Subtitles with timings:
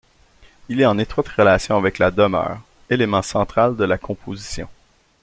[0.67, 2.59] Il est en étroite relation avec la demeure,
[2.89, 4.67] élément central de la composition.